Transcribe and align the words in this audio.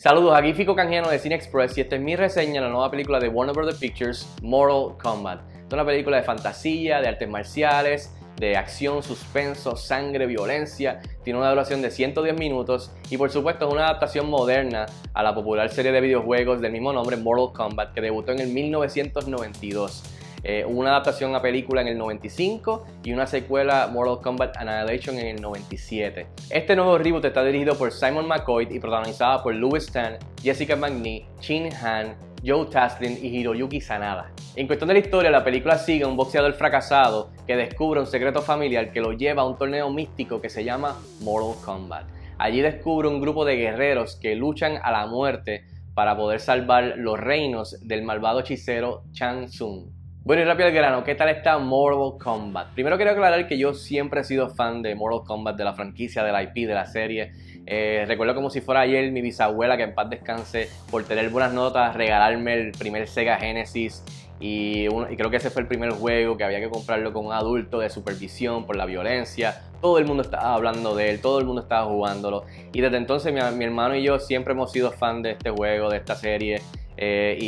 Saludos, 0.00 0.38
aquí 0.38 0.52
Fico 0.52 0.76
Canjiano 0.76 1.10
de 1.10 1.18
Cine 1.18 1.34
Express 1.34 1.76
y 1.76 1.80
esta 1.80 1.96
es 1.96 2.00
mi 2.00 2.14
reseña 2.14 2.60
de 2.60 2.68
la 2.68 2.68
nueva 2.68 2.88
película 2.88 3.18
de 3.18 3.28
Warner 3.28 3.52
Bros. 3.52 3.74
Pictures, 3.80 4.32
Mortal 4.42 4.96
Kombat. 4.96 5.40
Es 5.66 5.72
una 5.72 5.84
película 5.84 6.18
de 6.18 6.22
fantasía, 6.22 7.00
de 7.00 7.08
artes 7.08 7.28
marciales, 7.28 8.14
de 8.36 8.56
acción, 8.56 9.02
suspenso, 9.02 9.74
sangre, 9.74 10.26
violencia. 10.26 11.00
Tiene 11.24 11.40
una 11.40 11.50
duración 11.50 11.82
de 11.82 11.90
110 11.90 12.38
minutos 12.38 12.92
y 13.10 13.16
por 13.16 13.32
supuesto 13.32 13.66
es 13.66 13.74
una 13.74 13.86
adaptación 13.86 14.30
moderna 14.30 14.86
a 15.14 15.22
la 15.24 15.34
popular 15.34 15.68
serie 15.68 15.90
de 15.90 16.00
videojuegos 16.00 16.60
del 16.60 16.70
mismo 16.70 16.92
nombre 16.92 17.16
Mortal 17.16 17.52
Kombat 17.52 17.92
que 17.92 18.00
debutó 18.00 18.30
en 18.30 18.38
el 18.38 18.50
1992. 18.50 20.17
Eh, 20.42 20.64
una 20.64 20.90
adaptación 20.90 21.34
a 21.34 21.42
película 21.42 21.80
en 21.80 21.88
el 21.88 21.98
95 21.98 22.84
y 23.04 23.12
una 23.12 23.26
secuela 23.26 23.88
Mortal 23.92 24.22
Kombat 24.22 24.56
Annihilation 24.56 25.18
en 25.18 25.26
el 25.26 25.42
97. 25.42 26.26
Este 26.50 26.76
nuevo 26.76 26.96
reboot 26.96 27.24
está 27.24 27.42
dirigido 27.44 27.76
por 27.76 27.92
Simon 27.92 28.26
McCoy 28.26 28.68
y 28.70 28.78
protagonizada 28.78 29.42
por 29.42 29.54
Louis 29.54 29.90
Tan, 29.90 30.16
Jessica 30.42 30.76
McNee, 30.76 31.26
Chin 31.40 31.68
Han, 31.82 32.16
Joe 32.44 32.66
Taslim 32.66 33.16
y 33.20 33.28
Hiroyuki 33.28 33.80
Sanada. 33.80 34.30
En 34.54 34.66
cuestión 34.66 34.88
de 34.88 34.94
la 34.94 35.00
historia, 35.00 35.30
la 35.30 35.44
película 35.44 35.76
sigue 35.76 36.04
a 36.04 36.08
un 36.08 36.16
boxeador 36.16 36.52
fracasado 36.54 37.30
que 37.46 37.56
descubre 37.56 38.00
un 38.00 38.06
secreto 38.06 38.42
familiar 38.42 38.92
que 38.92 39.00
lo 39.00 39.12
lleva 39.12 39.42
a 39.42 39.46
un 39.46 39.56
torneo 39.56 39.90
místico 39.90 40.40
que 40.40 40.48
se 40.48 40.64
llama 40.64 41.00
Mortal 41.20 41.62
Kombat. 41.64 42.06
Allí 42.38 42.60
descubre 42.60 43.08
un 43.08 43.20
grupo 43.20 43.44
de 43.44 43.56
guerreros 43.56 44.16
que 44.16 44.36
luchan 44.36 44.78
a 44.82 44.92
la 44.92 45.06
muerte 45.06 45.64
para 45.94 46.16
poder 46.16 46.38
salvar 46.38 46.94
los 46.96 47.18
reinos 47.18 47.76
del 47.82 48.04
malvado 48.04 48.40
hechicero 48.40 49.02
Chang 49.10 49.46
Tsung. 49.46 49.97
Bueno 50.28 50.42
y 50.42 50.44
rápido 50.44 50.68
al 50.68 50.74
grano, 50.74 51.04
¿qué 51.04 51.14
tal 51.14 51.30
está 51.30 51.56
Mortal 51.56 52.18
Kombat? 52.22 52.74
Primero 52.74 52.96
quiero 52.96 53.12
aclarar 53.12 53.48
que 53.48 53.56
yo 53.56 53.72
siempre 53.72 54.20
he 54.20 54.24
sido 54.24 54.50
fan 54.50 54.82
de 54.82 54.94
Mortal 54.94 55.26
Kombat, 55.26 55.56
de 55.56 55.64
la 55.64 55.72
franquicia, 55.72 56.22
de 56.22 56.30
la 56.30 56.42
IP, 56.42 56.66
de 56.66 56.74
la 56.74 56.84
serie. 56.84 57.32
Eh, 57.64 58.04
recuerdo 58.06 58.34
como 58.34 58.50
si 58.50 58.60
fuera 58.60 58.82
ayer 58.82 59.10
mi 59.10 59.22
bisabuela, 59.22 59.78
que 59.78 59.84
en 59.84 59.94
paz 59.94 60.10
descanse, 60.10 60.68
por 60.90 61.02
tener 61.04 61.30
buenas 61.30 61.54
notas, 61.54 61.96
regalarme 61.96 62.52
el 62.52 62.72
primer 62.72 63.08
Sega 63.08 63.38
Genesis. 63.38 64.04
Y, 64.40 64.86
y, 64.86 65.16
creo 65.16 65.30
que 65.30 65.36
ese 65.36 65.50
fue 65.50 65.62
el 65.62 65.68
primer 65.68 65.90
juego 65.90 66.36
que 66.36 66.44
había 66.44 66.60
que 66.60 66.68
comprarlo 66.68 67.12
con 67.12 67.26
un 67.26 67.32
adulto 67.32 67.80
de 67.80 67.90
supervisión 67.90 68.66
por 68.66 68.76
la 68.76 68.86
violencia. 68.86 69.62
Todo 69.80 69.98
el 69.98 70.06
mundo 70.06 70.22
estaba 70.22 70.54
hablando 70.54 70.94
de 70.94 71.10
él, 71.10 71.20
todo 71.20 71.38
el 71.38 71.44
mundo 71.44 71.62
estaba 71.62 71.86
jugándolo. 71.86 72.44
Y 72.72 72.80
desde 72.80 72.96
entonces 72.96 73.32
mi, 73.32 73.40
mi 73.56 73.64
hermano 73.64 73.96
y 73.96 74.02
yo 74.02 74.18
siempre 74.18 74.52
hemos 74.52 74.70
sido 74.70 74.92
fan 74.92 75.22
de 75.22 75.32
este 75.32 75.50
juego, 75.50 75.90
de 75.90 75.96
esta 75.96 76.14
serie. 76.14 76.62
Eh, 77.00 77.38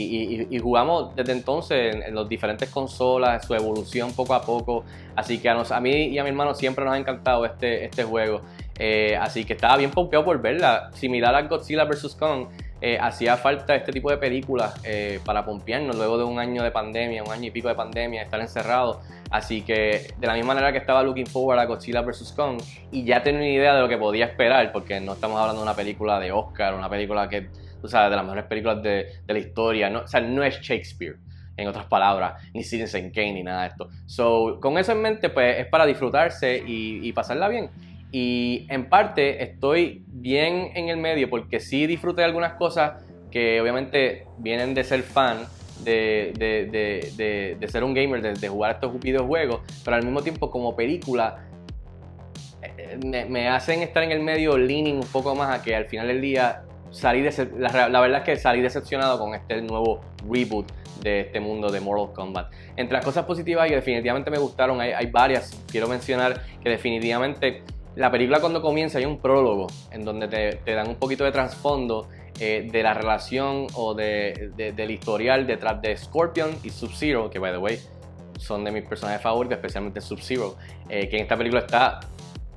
y, 0.49 0.59
jugamos 0.61 1.17
desde 1.17 1.33
entonces 1.33 1.97
en, 1.97 2.15
las 2.15 2.29
diferentes 2.29 2.71
consolas, 2.71 3.45
su 3.45 3.55
evolución 3.55 4.13
poco 4.13 4.35
a 4.35 4.43
poco. 4.43 4.85
Así 5.17 5.39
que 5.39 5.49
a, 5.49 5.61
a, 5.61 5.81
mí 5.81 6.07
y 6.07 6.19
a 6.19 6.23
mi 6.23 6.31
hermano 6.31 6.55
siempre 6.55 6.85
nos 6.85 6.95
ha 6.95 6.99
encantado 6.99 7.45
este, 7.45 7.85
este 7.85 8.05
juego. 8.05 8.43
Eh, 8.79 9.17
así 9.21 9.45
que 9.45 9.55
estaba 9.55 9.77
bien 9.77 9.91
pompeado 9.91 10.25
por 10.25 10.41
verla. 10.41 10.91
Similar 10.95 11.35
a 11.35 11.43
Godzilla 11.43 11.85
vs. 11.85 12.17
Kong, 12.19 12.47
eh, 12.81 12.99
hacía 13.01 13.37
falta 13.37 13.75
este 13.75 13.93
tipo 13.93 14.11
de 14.11 14.17
películas 14.19 14.81
para 15.25 15.45
pompearnos 15.45 15.97
luego 15.97 16.19
de 16.19 16.25
un 16.25 16.39
año 16.39 16.63
de 16.63 16.71
pandemia, 16.71 17.23
un 17.23 17.33
año 17.33 17.47
y 17.47 17.51
pico 17.51 17.69
de 17.69 17.75
pandemia, 17.75 18.23
estar 18.23 18.41
encerrado. 18.41 19.01
Así 19.31 19.63
que 19.63 20.13
de 20.19 20.27
la 20.27 20.35
misma 20.35 20.55
manera 20.55 20.73
que 20.73 20.79
estaba 20.79 21.03
looking 21.03 21.27
forward 21.27 21.59
a 21.61 21.65
Godzilla 21.65 22.01
vs. 22.03 22.33
Kong 22.35 22.61
y 22.91 23.05
ya 23.05 23.23
tenía 23.23 23.41
una 23.41 23.49
idea 23.49 23.75
de 23.75 23.81
lo 23.81 23.89
que 23.89 23.97
podía 23.97 24.27
esperar, 24.27 24.73
porque 24.73 25.01
no 25.01 25.13
estamos 25.13 25.39
hablando 25.39 25.61
de 25.61 25.65
una 25.65 25.77
película 25.77 26.19
de 26.19 26.33
Oscar, 26.33 26.75
una 26.75 26.89
película 26.89 27.29
que 27.29 27.49
o 27.83 27.89
sea, 27.89 28.09
de 28.11 28.17
las 28.17 28.25
mejores 28.25 28.45
películas 28.45 28.83
de, 28.83 29.07
la 29.27 29.39
historia. 29.39 29.91
No, 29.91 30.01
o 30.01 30.07
sea, 30.07 30.21
no 30.21 30.43
es 30.43 30.61
Shakespeare, 30.61 31.17
en 31.57 31.69
otras 31.69 31.87
palabras, 31.87 32.43
ni 32.55 32.63
Citizen 32.63 33.11
Kane, 33.11 33.35
ni 33.35 33.43
nada 33.43 33.63
de 33.63 33.69
esto. 33.69 33.89
So, 34.07 34.59
con 34.61 34.79
eso 34.79 34.93
en 34.93 35.03
mente, 35.03 35.31
pues 35.31 35.59
es 35.59 35.67
para 35.67 35.87
disfrutarse 35.87 36.63
y 36.67 37.13
pasarla 37.13 37.49
bien. 37.49 37.71
Y 38.13 38.67
en 38.69 38.89
parte 38.89 39.43
estoy 39.43 40.05
bien 40.07 40.71
en 40.75 40.89
el 40.89 40.97
medio 40.97 41.31
porque 41.31 41.61
sí 41.61 41.87
disfruté 41.87 42.25
algunas 42.25 42.55
cosas 42.55 43.05
que 43.31 43.61
obviamente 43.61 44.27
vienen 44.39 44.75
de 44.75 44.85
ser 44.85 45.03
fan, 45.03 45.47
de, 45.85 46.33
de, 46.37 46.67
de, 47.17 47.57
de 47.59 47.69
ser 47.69 47.85
un 47.85 47.95
gamer, 47.95 48.37
de, 48.37 48.49
jugar 48.49 48.73
estos 48.73 48.99
videojuegos, 49.01 49.61
pero 49.85 49.97
al 49.97 50.03
mismo 50.03 50.23
tiempo 50.23 50.51
como 50.51 50.77
película 50.77 51.47
eh, 52.63 52.99
me, 53.29 53.49
hacen 53.49 53.83
estar 53.83 54.03
en 54.03 54.13
el 54.13 54.21
medio 54.21 54.59
leaning 54.59 54.97
un 54.97 55.07
poco 55.07 55.35
más 55.35 55.59
a 55.59 55.63
que 55.63 55.75
al 55.75 55.87
final 55.87 56.09
del 56.09 56.21
día 56.21 56.65
salí 56.91 57.23
la, 57.57 57.89
la, 57.89 58.01
verdad 58.01 58.19
es 58.19 58.25
que 58.25 58.37
salí 58.37 58.61
decepcionado 58.61 59.19
con 59.19 59.35
este 59.35 59.63
nuevo 59.63 60.01
reboot 60.29 60.71
de 61.01 61.21
este 61.21 61.41
mundo 61.41 61.71
de 61.71 61.81
Mortal 61.81 62.13
Kombat. 62.13 62.53
Entre 62.77 62.95
las 62.95 63.05
cosas 63.05 63.25
positivas 63.25 63.69
que 63.69 63.77
definitivamente 63.77 64.31
me 64.31 64.39
gustaron, 64.39 64.81
hay, 64.81 64.91
hay, 64.91 65.07
varias. 65.07 65.63
Quiero 65.71 65.89
mencionar 65.89 66.43
que 66.63 66.69
definitivamente 66.69 67.63
la 68.01 68.11
película 68.11 68.41
cuando 68.41 68.63
comienza 68.63 68.97
hay 68.97 69.05
un 69.05 69.19
prólogo 69.19 69.67
en 69.91 70.07
donde 70.07 70.27
te, 70.65 70.75
dan 70.75 70.89
un 70.89 70.97
poquito 70.97 71.23
de 71.25 71.33
trasfondo 71.33 72.09
eh, 72.41 72.67
de 72.73 72.83
la 72.83 72.95
relación 72.95 73.67
o 73.75 73.93
de, 73.93 74.53
del 74.57 74.91
historial 74.91 75.47
detrás 75.47 75.83
de 75.83 75.95
Scorpion 75.99 76.51
y 76.63 76.71
Sub-Zero, 76.71 77.29
que 77.29 77.39
by 77.39 77.53
the 77.53 77.59
way 77.59 77.79
son 78.39 78.65
de 78.65 78.71
mis 78.71 78.85
personajes 78.85 79.21
favoritos, 79.21 79.59
especialmente 79.59 80.01
Sub-Zero, 80.01 80.57
eh, 80.89 81.11
que 81.11 81.17
en 81.17 81.23
esta 81.25 81.37
película 81.37 81.61
está 81.61 82.01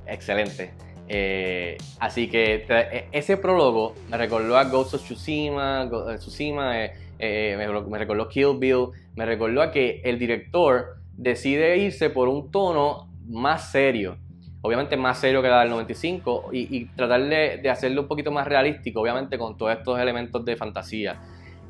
excelente. 0.06 0.72
Eh, 1.08 1.76
así 2.00 2.28
que 2.28 2.64
e, 2.66 3.08
ese 3.12 3.36
prólogo 3.36 3.94
me 4.08 4.16
recordó 4.16 4.56
a 4.56 4.64
Ghost 4.64 4.94
of 4.94 5.02
Tsushima, 5.02 5.86
Tsushima 6.16 6.86
eh, 7.18 7.54
me, 7.58 7.98
recordó 7.98 8.28
Kill 8.28 8.56
Bill, 8.58 8.86
me 9.14 9.26
recordó 9.26 9.60
a 9.60 9.70
que 9.70 10.00
el 10.04 10.18
director 10.18 10.96
decide 11.12 11.76
irse 11.76 12.08
por 12.08 12.28
un 12.28 12.50
tono 12.50 13.10
más 13.26 13.70
serio, 13.70 14.16
obviamente 14.64 14.96
más 14.96 15.18
serio 15.18 15.42
que 15.42 15.48
la 15.48 15.60
del 15.60 15.70
95, 15.70 16.48
y, 16.52 16.86
tratar 16.86 17.22
de, 17.22 17.58
de, 17.62 17.70
hacerlo 17.70 18.02
un 18.02 18.08
poquito 18.08 18.32
más 18.32 18.48
realístico, 18.48 19.00
obviamente 19.00 19.38
con 19.38 19.56
todos 19.56 19.76
estos 19.76 20.00
elementos 20.00 20.44
de 20.44 20.56
fantasía. 20.56 21.20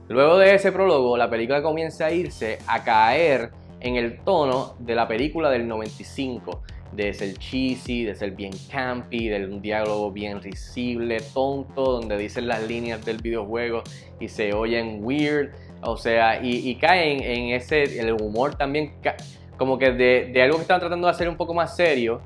Luego 0.08 0.38
de 0.38 0.54
ese 0.54 0.70
prólogo, 0.70 1.16
la 1.16 1.28
película 1.28 1.62
comienza 1.62 2.06
a 2.06 2.12
irse 2.12 2.58
a 2.66 2.84
caer 2.84 3.50
en 3.80 3.96
el 3.96 4.20
tono 4.20 4.76
de 4.78 4.94
la 4.94 5.08
película 5.08 5.50
del 5.50 5.66
95 5.66 6.62
de 6.94 7.12
ser 7.12 7.36
cheesy, 7.38 8.04
de 8.04 8.14
ser 8.14 8.30
bien 8.32 8.52
campy, 8.70 9.28
de 9.28 9.44
un 9.44 9.60
diálogo 9.60 10.12
bien 10.12 10.40
risible, 10.40 11.18
tonto, 11.32 12.00
donde 12.00 12.16
dicen 12.16 12.46
las 12.46 12.62
líneas 12.66 13.04
del 13.04 13.18
videojuego 13.18 13.82
y 14.20 14.28
se 14.28 14.52
oyen 14.52 15.00
weird, 15.02 15.50
o 15.82 15.96
sea, 15.96 16.40
y, 16.42 16.74
caen 16.76 17.22
en 17.22 17.54
ese, 17.54 17.98
el 17.98 18.12
humor 18.12 18.54
también, 18.54 18.92
como 19.58 19.78
que 19.78 19.90
de, 19.90 20.42
algo 20.42 20.56
que 20.56 20.62
están 20.62 20.80
tratando 20.80 21.06
de 21.06 21.10
hacer 21.10 21.28
un 21.28 21.36
poco 21.36 21.52
más 21.52 21.76
serio, 21.76 22.22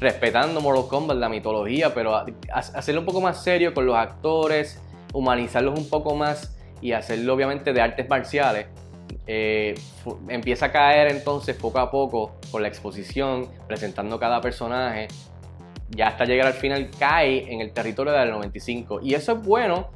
respetando 0.00 0.60
Mortal 0.60 0.88
Kombat, 0.88 1.16
la 1.16 1.28
mitología, 1.28 1.92
pero 1.92 2.24
hacerlo 2.52 3.00
un 3.00 3.06
poco 3.06 3.20
más 3.20 3.42
serio 3.42 3.74
con 3.74 3.86
los 3.86 3.96
actores, 3.96 4.80
humanizarlos 5.12 5.78
un 5.78 5.88
poco 5.88 6.14
más 6.14 6.56
y 6.80 6.92
hacerlo 6.92 7.34
obviamente 7.34 7.72
de 7.72 7.80
artes 7.80 8.08
marciales 8.08 8.66
eh, 9.26 9.74
empieza 10.28 10.66
a 10.66 10.72
caer 10.72 11.08
entonces 11.08 11.54
poco 11.54 11.78
a 11.78 11.90
poco 11.90 12.36
con 12.50 12.62
la 12.62 12.68
exposición, 12.68 13.46
presentando 13.66 14.18
cada 14.18 14.40
personaje, 14.40 15.08
ya 15.90 16.08
hasta 16.08 16.24
llegar 16.24 16.46
al 16.46 16.54
final 16.54 16.88
cae 16.98 17.52
en 17.52 17.60
el 17.60 17.72
territorio 17.72 18.12
del 18.12 18.30
95. 18.30 19.00
Y 19.02 19.14
eso 19.14 19.32
es 19.32 19.42
bueno 19.42 19.88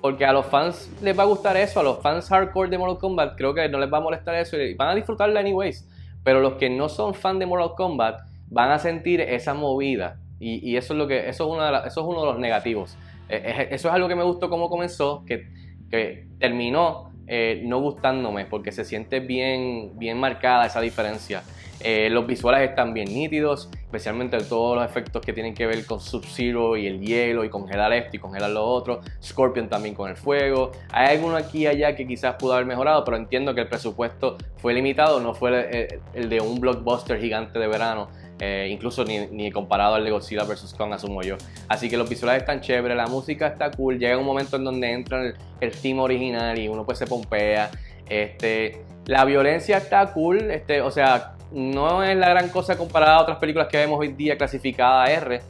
porque 0.00 0.24
a 0.24 0.32
los 0.32 0.46
fans 0.46 0.90
les 1.00 1.16
va 1.16 1.22
a 1.22 1.26
gustar 1.26 1.56
eso, 1.56 1.78
a 1.78 1.84
los 1.84 2.00
fans 2.00 2.28
hardcore 2.28 2.70
de 2.70 2.78
Mortal 2.78 2.98
Kombat 2.98 3.36
creo 3.36 3.54
que 3.54 3.68
no 3.68 3.78
les 3.78 3.92
va 3.92 3.98
a 3.98 4.00
molestar 4.00 4.34
eso 4.34 4.56
y 4.56 4.74
van 4.74 4.88
a 4.88 4.94
disfrutarla 4.96 5.38
anyways. 5.38 5.88
Pero 6.24 6.40
los 6.40 6.54
que 6.54 6.68
no 6.68 6.88
son 6.88 7.14
fans 7.14 7.38
de 7.38 7.46
Mortal 7.46 7.74
Kombat 7.76 8.20
van 8.52 8.70
a 8.70 8.78
sentir 8.78 9.20
esa 9.20 9.54
movida 9.54 10.20
y, 10.44 10.76
eso 10.76 10.94
es 10.94 10.98
lo 10.98 11.06
que 11.06 11.28
eso 11.28 11.64
es, 11.64 11.86
eso 11.86 12.00
es 12.00 12.06
uno 12.06 12.20
de 12.20 12.26
los 12.26 12.38
negativos. 12.38 12.96
Eh, 13.28 13.68
eso 13.70 13.88
es 13.88 13.94
algo 13.94 14.08
que 14.08 14.16
me 14.16 14.24
gustó 14.24 14.50
cómo 14.50 14.68
comenzó, 14.68 15.24
que, 15.24 15.46
que 15.88 16.26
terminó 16.40 17.12
eh, 17.28 17.62
no 17.64 17.80
gustándome 17.80 18.46
porque 18.46 18.72
se 18.72 18.84
siente 18.84 19.20
bien, 19.20 19.92
bien 19.98 20.18
marcada 20.18 20.66
esa 20.66 20.80
diferencia. 20.80 21.44
Eh, 21.78 22.10
los 22.10 22.26
visuales 22.26 22.68
están 22.68 22.92
bien 22.92 23.12
nítidos, 23.12 23.70
especialmente 23.72 24.38
todos 24.38 24.76
los 24.76 24.84
efectos 24.84 25.24
que 25.24 25.32
tienen 25.32 25.54
que 25.54 25.66
ver 25.66 25.86
con 25.86 26.00
Sub-Zero 26.00 26.76
y 26.76 26.86
el 26.86 27.00
hielo 27.00 27.44
y 27.44 27.48
congelar 27.48 27.92
esto 27.92 28.16
y 28.16 28.18
congelar 28.18 28.50
lo 28.50 28.64
otro. 28.64 29.00
Scorpion 29.22 29.68
también 29.68 29.94
con 29.94 30.10
el 30.10 30.16
fuego. 30.16 30.72
Hay 30.90 31.16
alguno 31.16 31.36
aquí 31.36 31.60
y 31.60 31.66
allá 31.68 31.94
que 31.94 32.06
quizás 32.06 32.34
pudo 32.34 32.54
haber 32.54 32.66
mejorado, 32.66 33.04
pero 33.04 33.16
entiendo 33.16 33.54
que 33.54 33.60
el 33.62 33.68
presupuesto 33.68 34.36
fue 34.56 34.74
limitado, 34.74 35.20
no 35.20 35.34
fue 35.34 36.00
el 36.14 36.28
de 36.28 36.40
un 36.40 36.60
blockbuster 36.60 37.20
gigante 37.20 37.60
de 37.60 37.68
verano. 37.68 38.08
Eh, 38.44 38.70
incluso 38.72 39.04
ni, 39.04 39.52
comparado 39.52 39.94
al 39.94 40.02
de 40.02 40.10
Godzilla 40.10 40.42
vs. 40.42 40.74
Kong, 40.76 40.92
asumo 40.92 41.22
yo. 41.22 41.36
Así 41.68 41.88
que 41.88 41.96
los 41.96 42.08
visuales 42.08 42.42
están 42.42 42.60
chéveres, 42.60 42.96
la 42.96 43.06
música 43.06 43.46
está 43.46 43.70
cool, 43.70 44.00
llega 44.00 44.18
un 44.18 44.26
momento 44.26 44.56
en 44.56 44.64
donde 44.64 44.90
entra 44.90 45.24
el, 45.24 45.36
el 45.60 45.70
team 45.70 46.00
original 46.00 46.58
y 46.58 46.66
uno 46.66 46.84
pues 46.84 46.98
se 46.98 47.06
pompea. 47.06 47.70
Este, 48.08 48.84
la 49.06 49.24
violencia 49.24 49.76
está 49.76 50.12
cool, 50.12 50.50
este, 50.50 50.80
o 50.80 50.90
sea, 50.90 51.36
no 51.52 52.02
es 52.02 52.16
la 52.16 52.30
gran 52.30 52.48
cosa 52.48 52.76
comparada 52.76 53.18
a 53.18 53.22
otras 53.22 53.38
películas 53.38 53.68
que 53.68 53.76
vemos 53.76 54.00
hoy 54.00 54.08
día 54.08 54.36
clasificada 54.36 55.06
R, 55.06 55.40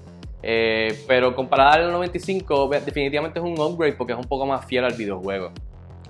eh, 0.42 1.02
pero 1.08 1.34
comparada 1.34 1.76
al 1.76 1.92
95 1.92 2.68
definitivamente 2.68 3.38
es 3.38 3.44
un 3.44 3.58
upgrade 3.58 3.94
porque 3.94 4.12
es 4.12 4.18
un 4.18 4.26
poco 4.26 4.44
más 4.44 4.66
fiel 4.66 4.84
al 4.84 4.92
videojuego. 4.92 5.50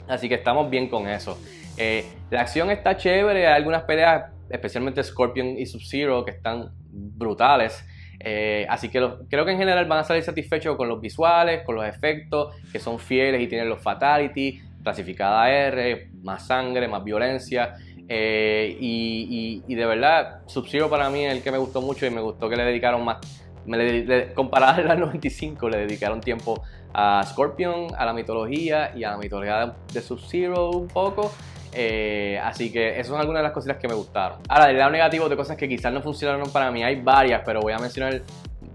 Así 0.09 0.29
que 0.29 0.35
estamos 0.35 0.69
bien 0.69 0.89
con 0.89 1.07
eso. 1.09 1.39
Eh, 1.77 2.05
la 2.29 2.41
acción 2.41 2.73
está 2.73 2.97
chévere, 2.97 3.47
hay 3.47 3.55
algunas 3.55 3.85
peleas 3.85 4.33
especialmente 4.51 5.03
Scorpion 5.03 5.59
y 5.59 5.67
Sub-Zero, 5.67 6.25
que 6.25 6.33
están 6.33 6.71
brutales. 6.91 7.85
Eh, 8.25 8.67
así 8.69 8.89
que 8.89 8.99
creo 9.29 9.45
que 9.45 9.53
en 9.53 9.59
general 9.59 9.87
van 9.87 10.01
a 10.01 10.05
salir 10.05 10.23
satisfechos 10.23 10.77
con 10.77 10.89
los 10.89 11.01
visuales, 11.01 11.63
con 11.65 11.75
los 11.75 11.85
efectos, 11.87 12.55
que 12.71 12.79
son 12.79 12.99
fieles 12.99 13.41
y 13.41 13.49
tienen 13.49 13.69
los 13.69 13.83
fatality, 13.83 14.61
clasificada 14.83 15.51
R, 15.51 16.11
más 16.23 16.47
sangre, 16.47 16.87
más 16.89 17.03
violencia. 17.03 17.75
Eh, 18.09 18.77
y, 18.79 19.75
de 19.75 19.87
verdad, 19.87 20.43
Sub-Zero 20.47 20.91
para 20.91 21.09
mí 21.09 21.25
es 21.25 21.33
el 21.33 21.43
que 21.43 21.51
me 21.51 21.59
gustó 21.59 21.81
mucho 21.81 22.07
y 22.07 22.11
me 22.11 22.21
gustó 22.21 22.49
que 22.49 22.57
le 22.57 22.65
dedicaron 22.65 23.05
más. 23.05 23.19
Me 23.65 23.79
le, 23.79 24.33
comparado 24.35 24.91
al 24.91 25.01
95, 25.01 25.69
le 25.69 25.79
dedicaron 25.79 26.21
tiempo 26.21 26.63
a 26.93 27.23
Scorpion, 27.25 27.95
a 27.97 28.05
la 28.05 28.13
mitología 28.13 28.93
y 28.95 29.05
a 29.05 29.13
la 29.13 29.17
mitología 29.17 29.75
de, 29.93 30.01
Sub-Zero 30.01 30.71
un 30.71 30.89
poco. 30.89 31.33
Eh, 31.75 32.39
así 32.43 32.71
que 32.71 32.93
esas 32.93 33.09
son 33.09 33.21
algunas 33.21 33.41
de 33.41 33.45
las 33.45 33.53
cositas 33.53 33.79
que 33.79 33.89
me 33.89 33.95
gustaron. 33.95 34.39
Ahora, 34.49 34.67
del 34.67 34.79
lado 34.79 34.91
negativo 34.91 35.29
de 35.29 35.37
cosas 35.37 35.57
que 35.57 35.69
quizás 35.69 35.93
no 35.93 36.03
funcionaron 36.03 36.51
para 36.51 36.71
mí, 36.71 36.83
hay 36.83 37.01
varias, 37.01 37.43
pero 37.45 37.61
voy 37.61 37.73
a 37.73 37.79
mencionar 37.79 38.23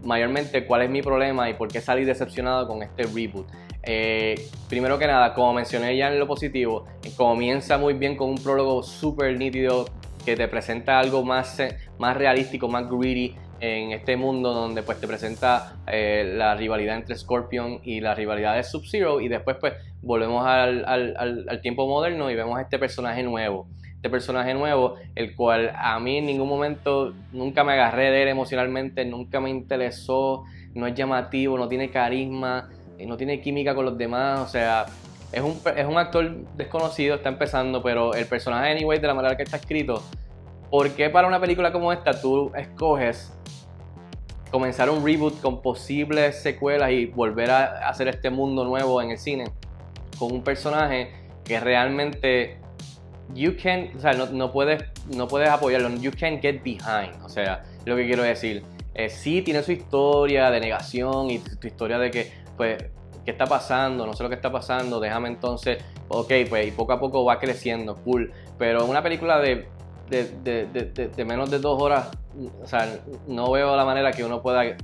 mayormente 0.04 0.66
cuál 0.66 0.84
es 0.84 0.90
mi 0.90 1.02
problema 1.02 1.50
y 1.50 1.54
por 1.54 1.68
qué 1.68 1.82
salí 1.82 2.06
decepcionado 2.06 2.68
con 2.68 2.82
este 2.82 3.04
reboot. 3.04 3.48
Eh, 3.84 4.36
primero 4.68 4.98
que 4.98 5.08
nada, 5.08 5.34
como 5.34 5.54
mencioné 5.54 5.96
ya 5.96 6.08
en 6.08 6.20
lo 6.20 6.28
positivo, 6.28 6.86
comienza 7.16 7.78
muy 7.78 7.94
bien 7.94 8.18
con 8.18 8.30
un 8.30 8.38
prólogo 8.38 8.84
súper 8.84 9.38
nítido 9.38 9.86
que 10.26 10.36
te 10.36 10.48
presenta 10.48 11.00
algo 11.00 11.24
más, 11.24 11.60
eh, 11.60 11.78
más 12.00 12.18
realístico, 12.18 12.68
más 12.68 12.90
greedy 12.90 13.36
en 13.60 13.92
este 13.92 14.18
mundo 14.18 14.54
donde 14.54 14.84
pues 14.84 15.00
te 15.00 15.08
presenta 15.08 15.78
eh, 15.88 16.34
la 16.36 16.56
rivalidad 16.56 16.96
entre 16.96 17.16
Scorpion 17.16 17.80
y 17.84 18.02
la 18.02 18.14
rivalidad 18.14 18.56
de 18.56 18.64
Sub-Zero 18.64 19.20
y 19.22 19.28
después 19.28 19.58
pues 19.60 19.74
volvemos 20.02 20.46
al, 20.46 20.86
al, 20.86 21.62
tiempo 21.62 21.88
moderno 21.88 22.30
y 22.30 22.36
vemos 22.36 22.60
este 22.60 22.80
personaje 22.80 23.24
nuevo. 23.24 23.68
Este 23.96 24.10
personaje 24.12 24.54
nuevo, 24.54 24.96
el 25.16 25.36
cual 25.36 25.72
a 25.76 26.00
mí 26.00 26.18
en 26.18 26.28
ningún 26.28 26.48
momento 26.48 27.14
nunca 27.32 27.64
me 27.64 27.74
agarré 27.74 28.12
de 28.12 28.24
él 28.24 28.28
emocionalmente, 28.28 29.04
nunca 29.06 29.40
me 29.40 29.50
interesó, 29.50 30.44
no 30.76 30.86
es 30.86 30.94
llamativo, 30.94 31.58
no 31.58 31.68
tiene 31.68 31.90
carisma, 31.90 32.70
no 33.06 33.18
tiene 33.18 33.42
química 33.42 33.74
con 33.74 33.86
los 33.86 33.98
demás, 33.98 34.40
o 34.40 34.48
sea, 34.48 34.86
es 35.32 35.42
un, 35.42 35.60
es 35.76 35.86
un 35.86 35.98
actor 35.98 36.46
desconocido, 36.56 37.16
está 37.16 37.30
empezando, 37.30 37.82
pero 37.82 38.14
el 38.14 38.26
personaje, 38.28 38.72
anyway, 38.72 39.00
de 39.00 39.08
la 39.08 39.14
manera 39.16 39.36
que 39.36 39.44
está 39.44 39.58
escrito, 39.58 40.04
¿por 40.70 40.92
qué 40.92 41.10
para 41.10 41.28
una 41.28 41.40
película 41.40 41.72
como 41.72 41.92
esta 41.92 42.20
tú 42.20 42.52
escoges 42.56 43.37
comenzar 44.52 44.90
un 44.90 45.06
reboot 45.06 45.42
con 45.42 45.62
posibles 45.62 46.42
secuelas 46.42 46.92
y 46.92 47.06
volver 47.06 47.52
a 47.52 47.90
hacer 47.90 48.08
este 48.08 48.30
mundo 48.30 48.64
nuevo 48.64 49.02
en 49.02 49.12
el 49.12 49.18
cine 49.18 49.46
con 50.18 50.32
un 50.32 50.44
personaje 50.44 51.12
que 51.44 51.60
realmente 51.60 52.58
you 53.34 53.54
can, 53.62 53.92
o 53.96 54.00
sea, 54.00 54.14
no, 54.14 54.52
puedes, 54.52 54.84
no 55.16 55.28
puedes 55.28 55.50
apoyarlo, 55.50 55.90
you 55.96 56.12
can 56.18 56.42
get 56.42 56.64
behind, 56.64 57.22
o 57.24 57.30
sea, 57.30 57.64
lo 57.86 57.96
que 57.96 58.06
quiero 58.06 58.24
decir. 58.24 58.64
Eh, 58.94 59.10
sí 59.10 59.44
tiene 59.44 59.62
su 59.62 59.72
historia 59.72 60.50
de 60.50 60.60
negación 60.60 61.30
y 61.30 61.38
tu 61.38 61.68
historia 61.68 62.00
de 62.00 62.10
que 62.10 62.32
pues, 62.56 62.84
¿qué 63.24 63.32
está 63.32 63.46
pasando? 63.46 64.08
No 64.08 64.14
sé 64.14 64.24
lo 64.24 64.30
que 64.30 64.36
está 64.36 64.52
pasando, 64.52 65.00
déjame 65.00 65.28
entonces, 65.28 65.84
ok, 66.08 66.32
pues 66.50 66.68
y 66.68 66.72
poco 66.72 66.94
a 66.94 67.00
poco 67.00 67.24
va 67.24 67.40
creciendo, 67.40 67.96
cool. 67.98 68.34
Pero 68.58 68.86
una 68.86 69.04
película 69.04 69.40
de, 69.40 69.68
de, 70.10 71.26
menos 71.26 71.50
de 71.50 71.60
dos 71.60 71.82
horas, 71.82 72.10
o 72.62 72.68
sea, 72.68 73.00
no 73.28 73.52
veo 73.52 73.76
la 73.76 73.86
manera 73.86 74.12
que 74.12 74.24
uno 74.24 74.42
pueda 74.42 74.76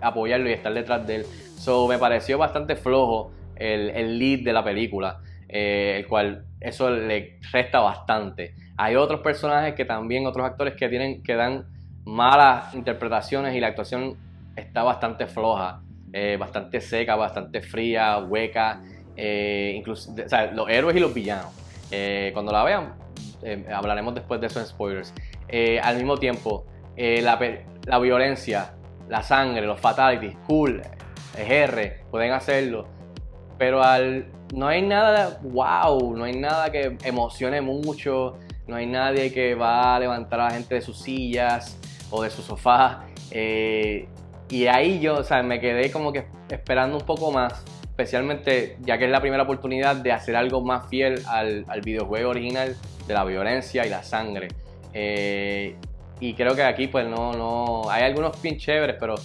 apoyarlo 0.00 0.48
y 0.48 0.52
estar 0.52 0.72
detrás 0.72 1.06
de 1.06 1.16
él. 1.16 1.26
So, 1.56 1.88
me 1.88 1.98
pareció 1.98 2.38
bastante 2.38 2.76
flojo 2.76 3.32
el, 3.56 3.90
el 3.90 4.18
lead 4.18 4.44
de 4.44 4.52
la 4.52 4.62
película, 4.62 5.20
eh, 5.48 5.96
el 5.98 6.06
cual 6.06 6.44
eso 6.60 6.90
le 6.90 7.38
resta 7.52 7.80
bastante. 7.80 8.54
Hay 8.76 8.94
otros 8.96 9.20
personajes 9.20 9.74
que 9.74 9.84
también, 9.84 10.26
otros 10.26 10.46
actores 10.46 10.74
que 10.74 10.88
tienen, 10.88 11.22
que 11.22 11.34
dan 11.34 11.66
malas 12.04 12.74
interpretaciones 12.74 13.54
y 13.54 13.60
la 13.60 13.68
actuación 13.68 14.16
está 14.56 14.82
bastante 14.82 15.26
floja. 15.26 15.82
Eh, 16.12 16.38
bastante 16.38 16.80
seca, 16.80 17.16
bastante 17.16 17.60
fría, 17.60 18.18
hueca, 18.18 18.80
eh, 19.14 19.74
incluso, 19.76 20.12
o 20.12 20.28
sea, 20.28 20.50
los 20.52 20.68
héroes 20.70 20.96
y 20.96 21.00
los 21.00 21.12
villanos. 21.12 21.52
Eh, 21.90 22.30
cuando 22.32 22.50
la 22.50 22.64
vean, 22.64 22.94
hablaremos 23.74 24.14
después 24.14 24.40
de 24.40 24.48
eso 24.48 24.60
en 24.60 24.66
spoilers. 24.66 25.14
al 25.82 25.96
mismo 25.96 26.16
tiempo, 26.16 26.66
la, 26.96 27.38
la, 27.86 27.98
violencia, 27.98 28.74
la 29.08 29.22
sangre, 29.22 29.66
los 29.66 29.80
fatalities, 29.80 30.36
cool, 30.46 30.82
es 31.36 31.50
R, 31.50 32.04
pueden 32.10 32.32
hacerlo, 32.32 32.86
pero 33.58 33.82
al, 33.82 34.26
no 34.54 34.68
hay 34.68 34.82
nada, 34.82 35.38
wow, 35.42 36.16
no 36.16 36.24
hay 36.24 36.36
nada 36.36 36.70
que 36.70 36.96
emocione 37.04 37.60
mucho, 37.60 38.38
no 38.66 38.76
hay 38.76 38.86
nadie 38.86 39.32
que 39.32 39.54
va 39.54 39.96
a 39.96 40.00
levantar 40.00 40.40
a 40.40 40.44
la 40.44 40.50
gente 40.52 40.74
de 40.76 40.80
sus 40.80 41.00
sillas 41.00 41.78
o 42.10 42.22
de 42.22 42.30
su 42.30 42.42
sofá. 42.42 43.04
Y 43.30 44.66
ahí 44.66 45.00
yo, 45.00 45.16
o 45.16 45.24
sea, 45.24 45.42
me 45.42 45.60
quedé 45.60 45.90
como 45.90 46.12
que 46.12 46.26
esperando 46.48 46.96
un 46.96 47.04
poco 47.04 47.30
más, 47.30 47.64
especialmente 47.98 48.76
ya 48.82 48.96
que 48.96 49.06
es 49.06 49.10
la 49.10 49.20
primera 49.20 49.42
oportunidad 49.42 49.96
de 49.96 50.12
hacer 50.12 50.36
algo 50.36 50.64
más 50.64 50.88
fiel 50.88 51.20
al, 51.26 51.64
videojuego 51.84 52.30
original 52.30 52.76
de 53.08 53.14
la 53.14 53.24
violencia 53.24 53.84
y 53.84 53.90
la 53.90 54.04
sangre. 54.04 54.46
Eh, 54.94 55.74
y 56.20 56.34
creo 56.34 56.54
que 56.54 56.62
aquí 56.62 56.86
pues 56.86 57.08
no, 57.08 57.32
no, 57.32 57.90
hay 57.90 58.04
algunos 58.04 58.40
bien 58.40 58.56
chéveres, 58.56 58.94
pero 59.00 59.16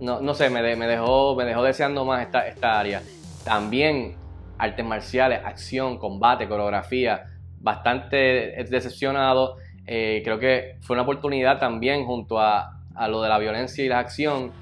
no, 0.00 0.20
no 0.20 0.34
sé, 0.34 0.50
me, 0.50 0.60
me, 0.76 0.86
dejó, 0.86 1.34
me 1.34 1.46
dejó 1.46 1.62
deseando 1.62 2.04
más 2.04 2.26
esta, 2.26 2.46
esta 2.46 2.78
área. 2.78 3.00
También 3.42 4.16
artes 4.58 4.84
marciales, 4.84 5.40
acción, 5.42 5.96
combate, 5.96 6.46
coreografía, 6.46 7.24
bastante 7.58 8.66
decepcionado. 8.68 9.56
Eh, 9.86 10.20
creo 10.22 10.38
que 10.38 10.76
fue 10.82 10.92
una 10.92 11.04
oportunidad 11.04 11.58
también 11.58 12.04
junto 12.04 12.38
a, 12.38 12.82
a 12.94 13.08
lo 13.08 13.22
de 13.22 13.30
la 13.30 13.38
violencia 13.38 13.82
y 13.82 13.88
la 13.88 14.00
acción, 14.00 14.52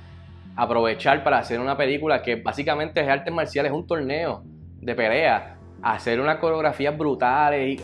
aprovechar 0.57 1.23
para 1.23 1.39
hacer 1.39 1.61
una 1.61 1.77
película 1.77 2.23
que 2.23 2.37
básicamente 2.37 3.01
es 3.01 3.09
artes 3.09 3.33
marciales, 3.33 3.73
un 3.73 3.87
torneo 3.87 4.43
de 4.81 4.95
pelea, 4.95 5.59
hacer 5.83 6.21
una 6.21 6.41
coreografía 6.41 6.91
brutal 6.91 7.55
y 7.61 7.81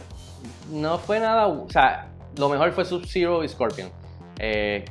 no 0.70 0.98
fue 0.98 1.20
nada, 1.20 1.46
o 1.46 1.68
sea, 1.68 2.08
lo 2.38 2.48
mejor 2.48 2.72
fue 2.72 2.84
Sub-Zero 2.84 3.44
y 3.44 3.48
Scorpion. 3.48 3.90
Eh, 4.38 4.84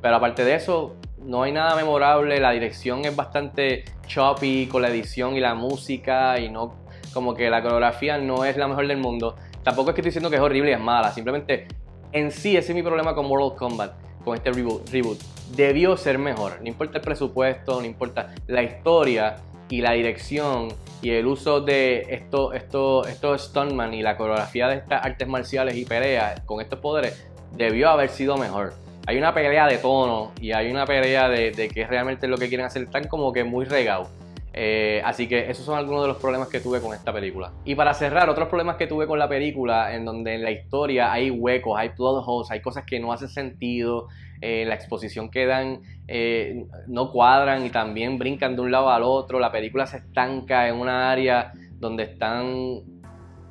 pero 0.00 0.16
aparte 0.16 0.44
de 0.44 0.54
eso, 0.54 0.96
no 1.18 1.42
hay 1.42 1.52
nada 1.52 1.76
memorable, 1.76 2.40
la 2.40 2.50
dirección 2.50 3.04
es 3.04 3.14
bastante 3.14 3.84
choppy 4.06 4.66
con 4.66 4.82
la 4.82 4.88
edición 4.88 5.36
y 5.36 5.40
la 5.40 5.54
música 5.54 6.38
y 6.40 6.48
no 6.48 6.74
como 7.12 7.34
que 7.34 7.50
la 7.50 7.62
coreografía 7.62 8.18
no 8.18 8.44
es 8.44 8.56
la 8.56 8.66
mejor 8.66 8.86
del 8.88 8.96
mundo. 8.96 9.36
Tampoco 9.62 9.90
es 9.90 9.94
que 9.94 10.00
estoy 10.00 10.08
diciendo 10.08 10.30
que 10.30 10.36
es 10.36 10.42
horrible 10.42 10.70
y 10.70 10.74
es 10.74 10.80
mala, 10.80 11.12
simplemente 11.12 11.68
en 12.10 12.30
sí 12.30 12.56
ese 12.56 12.72
es 12.72 12.76
mi 12.76 12.82
problema 12.82 13.14
con 13.14 13.26
Mortal 13.26 13.56
Kombat 13.56 13.92
con 14.24 14.36
este 14.36 14.50
reboot, 14.52 15.20
debió 15.54 15.96
ser 15.96 16.18
mejor. 16.18 16.58
No 16.60 16.68
importa 16.68 16.98
el 16.98 17.04
presupuesto, 17.04 17.80
no 17.80 17.86
importa 17.86 18.34
la 18.46 18.62
historia 18.62 19.36
y 19.68 19.80
la 19.80 19.92
dirección 19.92 20.68
y 21.00 21.10
el 21.10 21.26
uso 21.26 21.60
de 21.60 22.06
estos 22.10 22.54
esto, 22.54 23.06
esto 23.06 23.36
stuntman 23.38 23.94
y 23.94 24.02
la 24.02 24.16
coreografía 24.16 24.68
de 24.68 24.76
estas 24.76 25.04
artes 25.04 25.26
marciales 25.26 25.76
y 25.76 25.84
peleas 25.84 26.40
con 26.42 26.60
estos 26.60 26.78
poderes 26.78 27.26
debió 27.56 27.90
haber 27.90 28.10
sido 28.10 28.36
mejor. 28.36 28.74
Hay 29.06 29.18
una 29.18 29.34
pelea 29.34 29.66
de 29.66 29.78
tono 29.78 30.32
y 30.40 30.52
hay 30.52 30.70
una 30.70 30.86
pelea 30.86 31.28
de, 31.28 31.50
de 31.50 31.68
que 31.68 31.86
realmente 31.86 32.28
lo 32.28 32.38
que 32.38 32.48
quieren 32.48 32.66
hacer 32.66 32.88
tan 32.88 33.08
como 33.08 33.32
que 33.32 33.42
muy 33.44 33.64
regado. 33.64 34.08
Eh, 34.54 35.00
así 35.04 35.28
que 35.28 35.50
esos 35.50 35.64
son 35.64 35.78
algunos 35.78 36.02
de 36.02 36.08
los 36.08 36.18
problemas 36.18 36.48
que 36.48 36.60
tuve 36.60 36.80
con 36.80 36.92
esta 36.92 37.12
película. 37.12 37.52
Y 37.64 37.74
para 37.74 37.94
cerrar, 37.94 38.28
otros 38.28 38.48
problemas 38.48 38.76
que 38.76 38.86
tuve 38.86 39.06
con 39.06 39.18
la 39.18 39.28
película, 39.28 39.94
en 39.94 40.04
donde 40.04 40.34
en 40.34 40.42
la 40.42 40.50
historia 40.50 41.12
hay 41.12 41.30
huecos, 41.30 41.78
hay 41.78 41.90
plot 41.90 42.22
holes, 42.26 42.50
hay 42.50 42.60
cosas 42.60 42.84
que 42.84 43.00
no 43.00 43.12
hacen 43.12 43.28
sentido, 43.28 44.08
eh, 44.40 44.64
la 44.66 44.74
exposición 44.74 45.30
que 45.30 45.46
dan 45.46 45.80
eh, 46.08 46.66
no 46.88 47.10
cuadran 47.10 47.64
y 47.64 47.70
también 47.70 48.18
brincan 48.18 48.56
de 48.56 48.62
un 48.62 48.70
lado 48.70 48.90
al 48.90 49.04
otro, 49.04 49.38
la 49.38 49.52
película 49.52 49.86
se 49.86 49.98
estanca 49.98 50.68
en 50.68 50.76
una 50.76 51.10
área 51.10 51.52
donde 51.78 52.04
están 52.04 52.82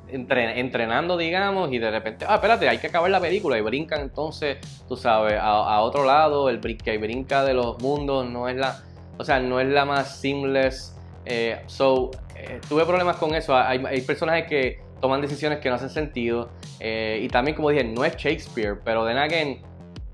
entrenando, 0.08 1.16
digamos, 1.16 1.72
y 1.72 1.78
de 1.78 1.90
repente, 1.90 2.26
ah, 2.28 2.34
espérate, 2.34 2.68
hay 2.68 2.76
que 2.76 2.88
acabar 2.88 3.10
la 3.10 3.20
película 3.20 3.56
y 3.56 3.62
brincan 3.62 4.02
entonces, 4.02 4.58
tú 4.86 4.94
sabes, 4.94 5.38
a, 5.40 5.80
otro 5.80 6.04
lado, 6.04 6.50
el 6.50 6.60
que 6.60 6.98
brinca 6.98 7.44
de 7.44 7.54
los 7.54 7.80
mundos 7.80 8.28
no 8.28 8.46
es 8.46 8.56
la 8.56 8.82
o 9.18 9.24
sea, 9.24 9.40
no 9.40 9.60
es 9.60 9.68
la 9.68 9.84
más 9.84 10.20
seamless. 10.20 10.96
Eh, 11.24 11.60
so, 11.66 12.10
eh, 12.36 12.60
tuve 12.68 12.84
problemas 12.84 13.16
con 13.16 13.34
eso. 13.34 13.56
Hay, 13.56 13.82
hay, 13.84 14.00
personajes 14.00 14.46
que 14.48 14.80
toman 15.00 15.20
decisiones 15.20 15.58
que 15.58 15.68
no 15.68 15.76
hacen 15.76 15.90
sentido. 15.90 16.50
Eh, 16.80 17.20
y 17.22 17.28
también, 17.28 17.56
como 17.56 17.70
dije, 17.70 17.84
no 17.84 18.04
es 18.04 18.16
Shakespeare, 18.16 18.78
pero 18.84 19.04
de 19.04 19.18
again, 19.18 19.62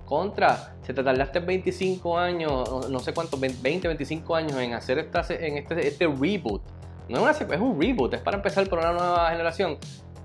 contra, 0.04 0.74
se 0.82 0.94
te 0.94 1.02
tardaste 1.02 1.40
25 1.40 2.18
años, 2.18 2.88
no 2.90 2.98
sé 2.98 3.12
cuántos, 3.12 3.38
20, 3.40 3.88
25 3.88 4.34
años 4.34 4.54
en 4.54 4.72
hacer 4.74 4.98
esta, 4.98 5.22
en 5.34 5.58
este, 5.58 5.86
este 5.86 6.06
reboot. 6.06 6.62
No 7.08 7.28
es, 7.28 7.40
una, 7.40 7.54
es 7.54 7.60
un 7.60 7.80
reboot, 7.80 8.14
es 8.14 8.20
para 8.20 8.36
empezar 8.36 8.68
por 8.68 8.78
una 8.80 8.92
nueva 8.92 9.30
generación 9.30 9.78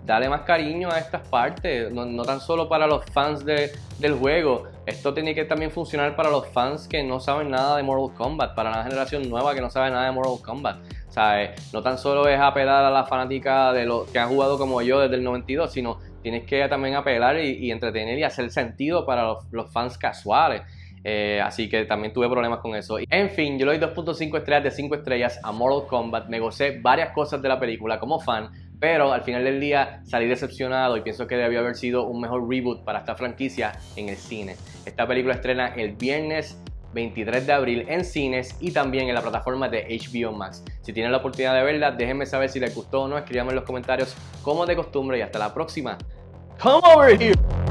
dale 0.05 0.29
más 0.29 0.41
cariño 0.41 0.89
a 0.91 0.99
estas 0.99 1.27
partes, 1.27 1.91
no, 1.91 2.23
tan 2.23 2.39
solo 2.39 2.67
para 2.67 2.87
los 2.87 3.05
fans 3.05 3.45
de, 3.45 3.71
del 3.99 4.13
juego, 4.13 4.67
esto 4.85 5.13
tiene 5.13 5.33
que 5.33 5.45
también 5.45 5.71
funcionar 5.71 6.15
para 6.15 6.29
los 6.29 6.47
fans 6.47 6.87
que 6.87 7.03
no 7.03 7.19
saben 7.19 7.49
nada 7.49 7.77
de 7.77 7.83
Mortal 7.83 8.15
Kombat, 8.15 8.55
para 8.55 8.69
la 8.69 8.83
generación 8.83 9.29
nueva 9.29 9.53
que 9.55 9.61
no 9.61 9.69
sabe 9.69 9.91
nada 9.91 10.05
de 10.05 10.11
Mortal 10.11 10.43
Kombat. 10.43 10.77
¿Sabes? 11.09 11.71
No 11.71 11.83
tan 11.83 11.99
solo 11.99 12.27
es 12.27 12.39
apelar 12.39 12.83
a 12.83 12.89
la 12.89 13.05
fanática 13.05 13.71
de 13.71 13.85
los 13.85 14.09
que 14.09 14.17
han 14.17 14.29
jugado 14.29 14.57
como 14.57 14.81
yo 14.81 14.99
desde 14.99 15.15
el 15.15 15.23
92, 15.23 15.71
sino 15.71 15.99
tienes 16.23 16.43
que 16.45 16.67
también 16.67 16.95
apelar 16.95 17.39
y, 17.39 17.71
entretener 17.71 18.17
y 18.17 18.23
hacer 18.23 18.49
sentido 18.49 19.05
para 19.05 19.35
los, 19.51 19.71
fans 19.71 19.97
casuales. 19.97 20.63
Eh, 21.03 21.41
así 21.43 21.69
que 21.69 21.83
también 21.85 22.13
tuve 22.13 22.29
problemas 22.29 22.59
con 22.59 22.75
eso. 22.75 22.97
En 23.09 23.29
fin, 23.29 23.59
yo 23.59 23.65
le 23.65 23.77
doy 23.77 23.89
2.5 23.89 24.37
estrellas 24.37 24.63
de 24.63 24.71
5 24.71 24.95
estrellas 24.95 25.39
a 25.43 25.51
Mortal 25.51 25.87
Kombat. 25.87 26.29
Me 26.29 26.39
gocé 26.39 26.79
varias 26.81 27.11
cosas 27.11 27.41
de 27.41 27.49
la 27.49 27.59
película 27.59 27.99
como 27.99 28.19
fan, 28.19 28.49
pero 28.83 29.13
al 29.13 29.21
final 29.23 29.45
del 29.45 29.61
día 29.61 30.01
salí 30.03 30.27
decepcionado 30.27 30.97
y 30.97 31.01
pienso 31.03 31.25
que 31.25 31.37
debió 31.37 31.61
haber 31.61 31.75
sido 31.75 32.05
un 32.05 32.19
mejor 32.19 32.49
reboot 32.49 32.83
para 32.83 32.99
esta 32.99 33.15
franquicia 33.15 33.79
en 33.95 34.09
el 34.09 34.17
cine. 34.17 34.57
Esta 34.85 35.07
película 35.07 35.35
estrena 35.35 35.67
el 35.67 35.93
viernes 35.93 36.61
23 36.93 37.47
de 37.47 37.53
abril 37.53 37.85
en 37.87 38.03
cines 38.03 38.57
y 38.59 38.71
también 38.71 39.07
en 39.07 39.15
la 39.15 39.21
plataforma 39.21 39.69
de 39.69 39.87
HBO 39.87 40.33
Max. 40.33 40.65
Si 40.81 40.91
tienen 40.91 41.13
la 41.13 41.19
oportunidad 41.19 41.55
de 41.55 41.63
verla, 41.63 41.91
déjenme 41.91 42.25
saber 42.25 42.49
si 42.49 42.59
les 42.59 42.75
gustó 42.75 43.03
o 43.03 43.07
no, 43.07 43.17
escríbanme 43.17 43.51
en 43.51 43.55
los 43.55 43.63
comentarios 43.63 44.17
como 44.41 44.65
de 44.65 44.75
costumbre 44.75 45.17
y 45.17 45.21
hasta 45.21 45.39
la 45.39 45.53
próxima. 45.53 45.97
Come 46.61 46.81
over 46.83 47.21
here! 47.21 47.62